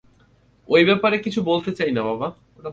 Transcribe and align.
ঐ 0.69 0.85
ব্যাপারে 0.85 1.17
কিছু 1.17 1.39
বলতে 1.43 1.71
চাই 1.71 1.91
না 1.91 2.01
বাবা। 2.03 2.27